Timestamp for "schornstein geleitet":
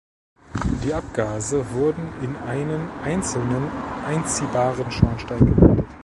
4.89-5.87